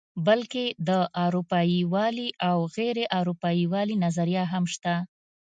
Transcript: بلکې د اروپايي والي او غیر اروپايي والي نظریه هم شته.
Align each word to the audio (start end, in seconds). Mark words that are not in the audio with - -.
بلکې 0.27 0.65
د 0.89 0.91
اروپايي 1.25 1.81
والي 1.93 2.29
او 2.49 2.57
غیر 2.75 2.97
اروپايي 3.19 3.65
والي 3.73 3.95
نظریه 4.05 4.43
هم 4.53 4.63
شته. 4.73 4.95